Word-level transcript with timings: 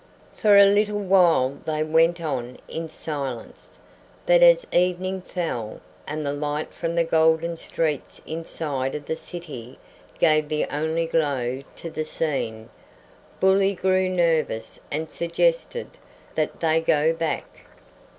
For 0.35 0.57
a 0.57 0.65
little 0.65 0.97
while 0.99 1.59
they 1.65 1.83
went 1.83 2.19
on 2.21 2.57
in 2.67 2.89
silence, 2.89 3.77
but 4.25 4.41
as 4.41 4.65
evening 4.73 5.21
fell, 5.21 5.79
and 6.07 6.25
the 6.25 6.33
light 6.33 6.73
from 6.73 6.95
the 6.95 7.03
golden 7.03 7.55
streets 7.55 8.19
inside 8.25 8.95
of 8.95 9.05
the 9.05 9.15
city 9.15 9.77
gave 10.17 10.49
the 10.49 10.65
only 10.75 11.05
glow 11.05 11.61
to 11.75 11.91
the 11.91 12.05
scene, 12.05 12.69
Bully 13.39 13.75
grew 13.75 14.09
nervous 14.09 14.79
and 14.91 15.07
suggested 15.07 15.91
that 16.33 16.61
they 16.61 16.81
go 16.81 17.13
back. 17.13 17.45